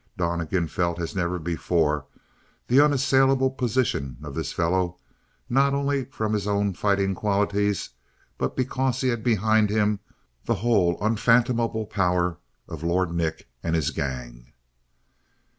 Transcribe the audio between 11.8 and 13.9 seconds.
power of Lord Nick and